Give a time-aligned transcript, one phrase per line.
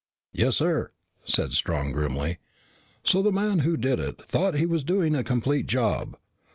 [0.33, 0.93] "Yes, sir,"
[1.25, 2.39] said Strong grimly.
[3.03, 6.17] "So the man who did it thought he was doing a complete job."